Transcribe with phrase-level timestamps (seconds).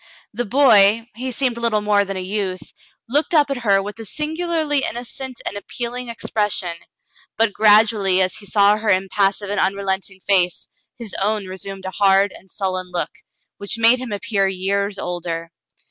[0.33, 2.73] The boy— he seemed little more than a youth—
[3.07, 6.75] looked up at her with a singularly innocent and appealing ex pression,
[7.37, 10.67] but gradually as he saw her impassive and un relenting face,
[10.97, 13.11] his own resumed a hard and sullen look,
[13.59, 15.51] which made him appear years older.